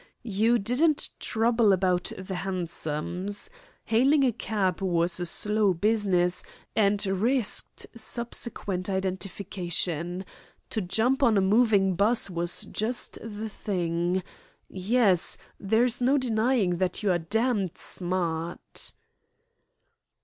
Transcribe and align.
You 0.33 0.57
didn't 0.57 1.09
trouble 1.19 1.71
about 1.71 2.11
the 2.17 2.33
hansoms. 2.37 3.51
Hailing 3.83 4.23
a 4.23 4.31
cab 4.31 4.81
was 4.81 5.19
a 5.19 5.27
slow 5.27 5.75
business, 5.75 6.41
and 6.75 7.05
risked 7.05 7.85
subsequent 7.95 8.89
identification. 8.89 10.25
To 10.71 10.81
jump 10.81 11.21
on 11.21 11.35
to 11.35 11.37
a 11.37 11.41
moving 11.43 11.93
'bus 11.93 12.31
was 12.31 12.63
just 12.63 13.19
the 13.21 13.47
thing. 13.47 14.23
Yes, 14.67 15.37
there 15.59 15.83
is 15.83 16.01
no 16.01 16.17
denying 16.17 16.77
that 16.77 17.03
you 17.03 17.11
are 17.11 17.19
d 17.19 17.37
d 17.65 17.69
smart." 17.75 18.93